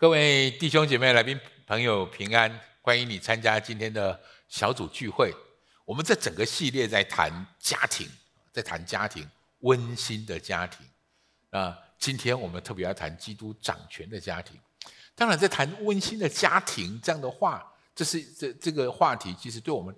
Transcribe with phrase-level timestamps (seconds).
[0.00, 5.30] 各位弟兄姐妹、来宾朋友平安，欢迎你参加今天的小组聚会。
[5.84, 8.08] 我们这整个系列在谈家庭，
[8.50, 9.28] 在谈家庭
[9.58, 10.86] 温馨的家庭。
[11.50, 14.58] 啊，今天我们特别要谈基督掌权的家庭。
[15.14, 19.94] 当然，在谈温馨的家庭这样的话，这是这这个话题，其实对我们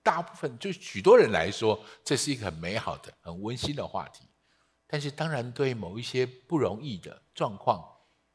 [0.00, 4.22] 大部分就许多人来说，这是一个很美好的、很温馨的话题。
[4.86, 7.84] 但是，当然对某一些不容易的状况。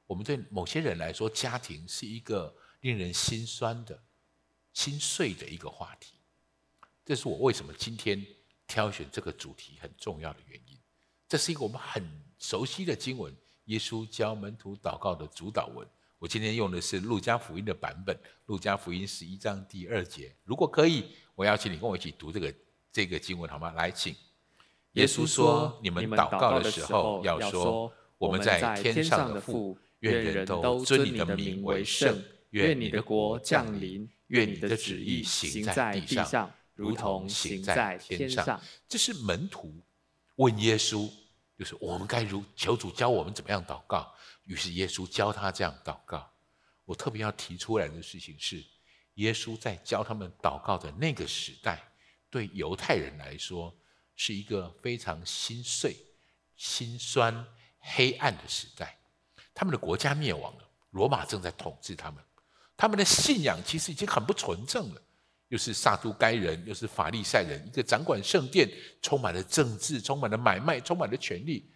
[0.07, 3.99] 我们对某些人来说，家庭是一个令人心酸的、
[4.73, 6.13] 心碎的一个话题。
[7.03, 8.25] 这是我为什么今天
[8.67, 10.77] 挑选这个主题很重要的原因。
[11.27, 12.03] 这是一个我们很
[12.37, 15.87] 熟悉的经文，耶稣教门徒祷告的主导文。
[16.19, 20.35] 我今天用的是路加福音的版本，路加福音十一章第二节。
[20.43, 22.53] 如果可以，我邀请你跟我一起读这个
[22.91, 23.71] 这个经文，好吗？
[23.71, 24.15] 来，请。
[24.93, 29.77] 耶稣说：“你们祷告的时候，要说我们在天上的父。”
[30.11, 38.61] 愿人都尊你的名为圣，愿你的国降临，愿你的旨意行在地上，如同行在天上。
[38.87, 39.81] 这是门徒
[40.35, 41.09] 问耶稣，
[41.57, 44.13] 就是我们该如求主教我们怎么样祷告。
[44.45, 46.31] 于是耶稣教他这样祷告。
[46.85, 48.63] 我特别要提出来的事情是，
[49.15, 51.81] 耶稣在教他们祷告的那个时代，
[52.29, 53.75] 对犹太人来说
[54.15, 55.95] 是一个非常心碎、
[56.55, 57.47] 心酸、
[57.79, 58.99] 黑暗的时代。
[59.55, 62.21] 他们的国家灭亡了，罗马正在统治他们。
[62.77, 65.01] 他们的信仰其实已经很不纯正了，
[65.47, 68.69] 又是撒都该人，又是法利赛人，一个掌管圣殿，
[69.01, 71.71] 充满了政治，充满了买卖，充满了权力。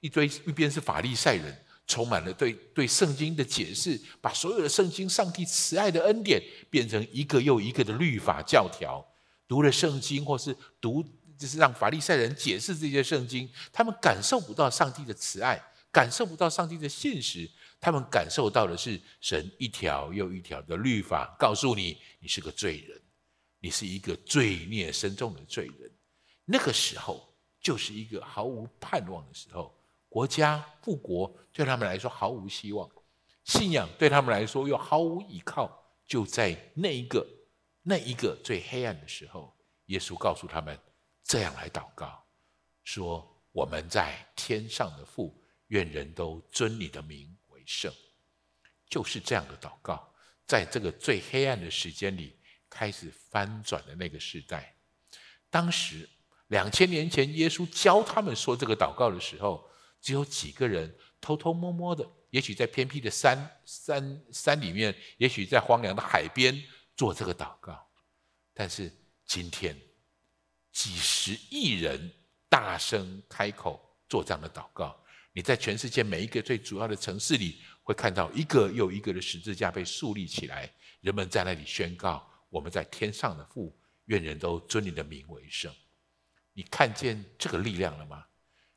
[0.00, 9.02] 一堆一边是法利赛人，充满了对对圣经的解释，把所有的圣经、上帝慈爱的恩典变成一个又一个的律法教条。
[9.48, 11.02] 读了圣经，或是读
[11.38, 15.58] 就是让法利赛人解释这些圣经，他们感受不到上帝的慈爱。
[15.96, 23.00] 感受不到上帝的现实，他们感受到的是神一条又一条的律法，告诉你你是个罪人，
[23.60, 25.90] 你是一个罪孽深重的罪人。
[26.44, 29.74] 那个时候就是一个毫无盼望的时候，
[30.06, 32.86] 国家富国对他们来说毫无希望，
[33.44, 35.82] 信仰对他们来说又毫无依靠。
[36.06, 37.26] 就在那一个
[37.80, 39.56] 那一个最黑暗的时候，
[39.86, 40.78] 耶稣告诉他们
[41.24, 42.22] 这样来祷告，
[42.84, 45.34] 说我们在天上的父。
[45.68, 47.92] 愿人都尊你的名为圣，
[48.88, 50.12] 就是这样的祷告，
[50.46, 52.38] 在这个最黑暗的时间里
[52.70, 54.76] 开始翻转的那个时代。
[55.50, 56.08] 当时
[56.48, 59.68] 两千年前，耶稣教他们说这个祷告的时候，
[60.00, 66.62] 只有几个人偷偷摸摸的，也许在偏僻的山山山里面，也许在荒凉的海边
[66.96, 67.84] 做这个祷告。
[68.54, 68.92] 但是
[69.24, 69.76] 今天，
[70.70, 72.12] 几十亿人
[72.48, 75.02] 大声开口做这样的祷告。
[75.36, 80.66] 你在全世界每一个最主要的城市里，会看到一个又一个的十字架被树立起来，
[81.02, 85.70] 人们在那里宣告：“我们在天上的父，愿人都尊你的名为圣。”
[86.54, 88.24] 你看见这个力量了吗？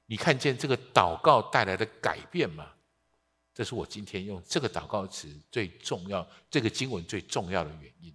[0.05, 2.67] 你看见这个祷告带来的改变吗？
[3.53, 8.13] 这是我今天用这个祷告词最重要、这个经文最重要的原因。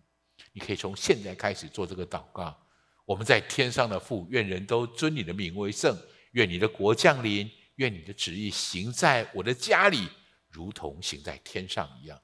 [0.53, 2.55] 你可以从现在开始做这个祷告
[3.06, 5.97] ：“我们在天上的父，愿人都尊你的名为圣，
[6.32, 10.08] 愿你的国降临。”愿你的旨意行在我的家里，
[10.48, 12.20] 如同行在天上一样。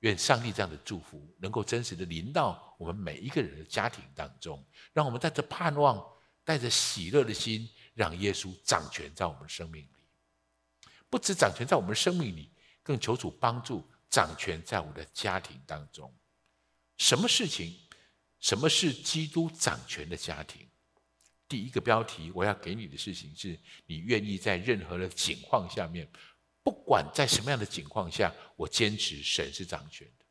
[0.00, 6.04] 愿上帝这样的祝福能够真实的临到我们每一个人的家庭当中，让我们带着盼望、
[6.44, 9.88] 带着喜乐的心，让耶稣掌权在我们生命里。
[11.08, 16.14] 不止掌权在我们生命里，更求主帮助掌权在我的家庭当中。
[16.98, 17.74] 什么事情？
[18.38, 20.65] 什么是基督掌权的家庭？
[21.48, 26.08] 第一个标题，我要给你的事情是：你愿意在任何的境况下面，
[26.62, 30.24] 不管在什么样的情况下，我坚持神是掌权的。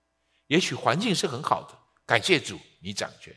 [0.48, 3.34] 也许环境是很好的，感谢主，你掌权；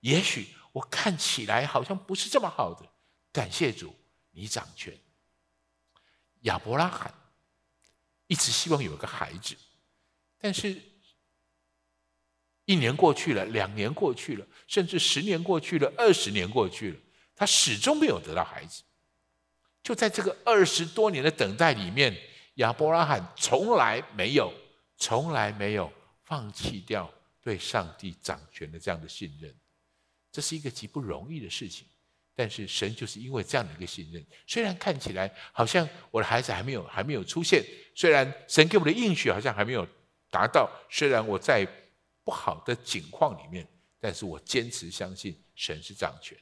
[0.00, 2.86] 也许我看起来好像不是这么好的，
[3.32, 3.94] 感谢主，
[4.30, 4.96] 你掌权。
[6.42, 7.14] 亚伯拉罕
[8.26, 9.56] 一直希望有一个孩子，
[10.38, 10.80] 但是
[12.64, 17.00] 一年过去了，两年过去了，甚至十年过去了，二十年过去了。
[17.42, 18.84] 他始终没有得到孩子，
[19.82, 22.16] 就在这个二十多年的等待里面，
[22.54, 24.54] 亚伯拉罕从来没有、
[24.96, 25.92] 从来没有
[26.22, 27.12] 放弃掉
[27.42, 29.52] 对上帝掌权的这样的信任。
[30.30, 31.84] 这是一个极不容易的事情，
[32.32, 37.60] 但是神就是因为这样的一个信任，虽然看起来好像我的孩子还没有、还没有出现，
[37.96, 39.84] 虽然神给我的应许好像还没有
[40.30, 41.66] 达到，虽然我在
[42.22, 43.66] 不好的境况里面，
[43.98, 46.38] 但是我坚持相信神是掌权。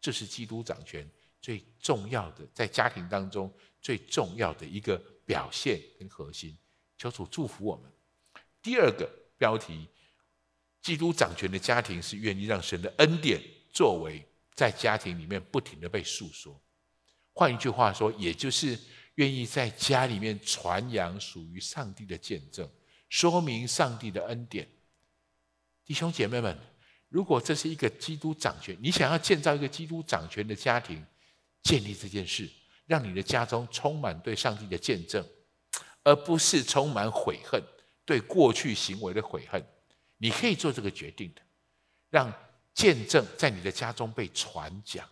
[0.00, 1.08] 这是基督掌权
[1.40, 6.56] 最重要的，在家庭当中最重要的一个表现跟核心，
[6.96, 7.90] 求主祝福我们。
[8.62, 9.88] 第二个标题，
[10.82, 13.40] 基督掌权的家庭是愿意让神的恩典
[13.72, 16.60] 作为在家庭里面不停的被诉说。
[17.32, 18.78] 换一句话说，也就是
[19.14, 22.68] 愿意在家里面传扬属于上帝的见证，
[23.08, 24.68] 说明上帝的恩典。
[25.84, 26.56] 弟兄姐妹们，
[27.10, 31.04] 如果这是一个基督掌权，你想要建造一个基督掌权的家庭，
[31.64, 32.48] 建立这件事，
[32.86, 35.22] 让你的家中充满对上帝的见证，
[36.04, 37.60] 而不是充满悔恨，
[38.04, 39.60] 对过去行为的悔恨。
[40.18, 41.42] 你可以做这个决定的，
[42.10, 42.32] 让
[42.74, 45.04] 见证在你的家中被传讲。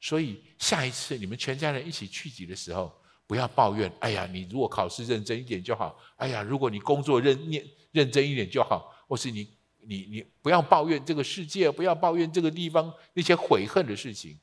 [0.00, 2.92] 所以下一次你们全家人一起聚集的时候，
[3.28, 3.92] 不要抱怨。
[4.00, 5.96] 哎呀，你如果考试认真一点就好。
[6.16, 8.96] 哎呀，如果你工作认念认真一点就好。
[9.10, 14.38] 或是你你你不要抱怨这个世界，不要抱怨这个地方那些悔恨的事情，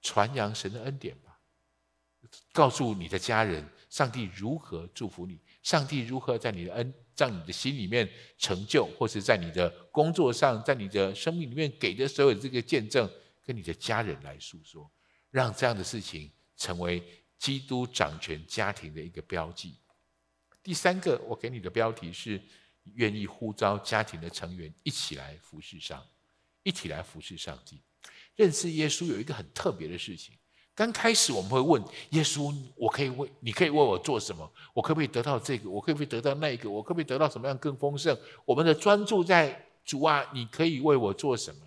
[0.00, 1.38] 传扬神的恩典吧。
[2.52, 8.08] 告诉你的家人，上帝如何祝福你，上帝如何在你的恩在你的心里面
[8.38, 13.10] 成就，或是在你的工作上，在你的生命里面给的所有这个见证。
[13.44, 14.88] 跟你的家人来诉说，
[15.28, 17.02] 让这样的事情成为
[17.40, 19.74] 基督掌权家庭的一个标记。
[20.62, 22.40] 第三个，我给你的标题是：
[22.94, 26.04] 愿意呼召家庭的成员一起来服侍上，
[26.62, 27.80] 一起来服侍上帝。
[28.36, 30.34] 认识耶稣有一个很特别的事情。
[30.74, 34.50] 刚开始我们会问耶稣：“我可以为你可以为我做什么？
[34.72, 35.68] 我可不可以得到这个？
[35.68, 36.70] 我可不可以得到那个？
[36.70, 41.60] 我可不可以得到什么样更丰盛？”我们的专注在主啊，你可以为我做什么？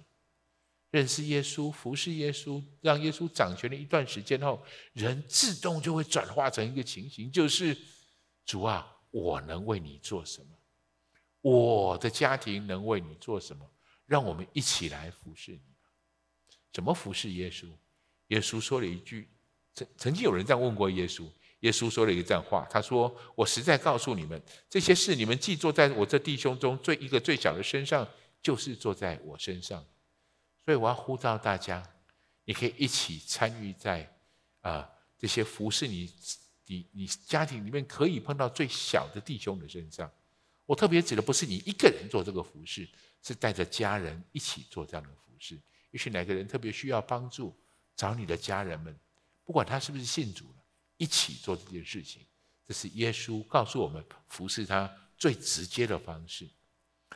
[0.90, 4.64] 认识耶稣，服侍耶稣，让耶稣掌权了一段时间后，
[4.94, 7.78] 人自动就会转化成一个情形，就是
[8.44, 10.48] 主啊，我能为你做什么？
[11.46, 13.64] 我的家庭能为你做什么？
[14.08, 15.62] 让我们一起来服侍你。
[16.74, 17.68] 怎么服侍耶稣？
[18.30, 19.30] 耶稣说了一句：
[19.76, 28.08] 曾曾经有人这样问过耶稣，耶稣说了一个这样话，他说：“我实在告诉你们，这些事你们既做在我这弟兄中最一个最小的身上，
[28.42, 29.86] 就是做在我身上。”
[30.66, 31.88] 所以我要呼召大家，
[32.46, 34.12] 你可以一起参与在
[34.62, 36.12] 啊这些服侍你
[36.66, 40.12] 你你家庭里面可以碰到最小的弟兄的身上。
[40.66, 42.88] 我特别指的不是你一个人做这个服侍，
[43.22, 45.60] 是带着家人一起做这样的服侍。
[45.92, 47.56] 也许哪个人特别需要帮助，
[47.96, 48.98] 找你的家人们，
[49.44, 50.64] 不管他是不是信主了，
[50.98, 52.26] 一起做这件事情。
[52.68, 56.50] 这是耶稣告诉我们服侍他最直接的方式。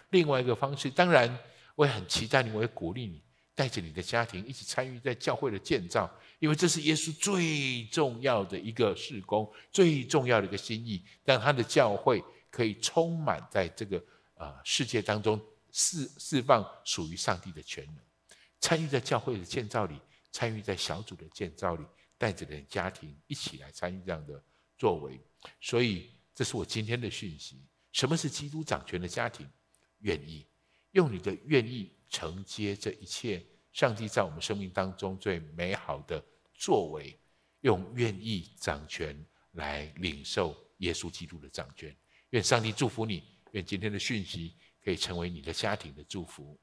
[0.09, 1.37] 另外一个方式，当然
[1.75, 3.21] 我也很期待你，我也鼓励你。
[3.55, 6.09] 带着你的家庭一起参与在教会的建造，
[6.39, 14.03] 因为这是耶稣最重要的一个事工，最重要的一个心意，让他的教会可以充满在这个
[14.35, 15.39] 啊世界当中，
[15.71, 17.97] 释释放属于上帝的全能。
[18.59, 19.99] 参与在教会的建造里，
[20.31, 21.85] 参与在小组的建造里，
[22.17, 24.43] 带着你的家庭一起来参与这样的
[24.77, 25.19] 作为。
[25.61, 29.49] 所以，这是我今天的讯息：什么是基督掌权的家庭？
[29.99, 30.45] 愿意
[30.91, 31.95] 用你的愿意。
[32.11, 36.19] 承接这一切，上帝在我们生命当中最美好的
[36.55, 37.15] 作为，
[37.61, 39.15] 用愿意掌权
[39.51, 41.95] 来领受耶稣基督的掌权。
[42.31, 46.59] 愿上帝祝福你，愿今天的讯息可以成为你的家庭的祝福。